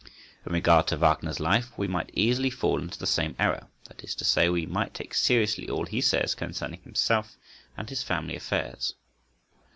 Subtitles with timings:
[0.47, 4.25] In regard to Wagner's life we might easily fall into the same error—that is to
[4.25, 7.37] say, we might take seriously all he says concerning himself
[7.77, 8.95] and his family affairs.